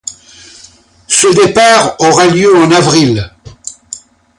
[1.07, 3.31] Ce départ aura lieu en avril.